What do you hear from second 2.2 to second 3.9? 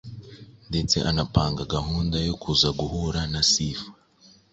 yo kuza guhura na Sifa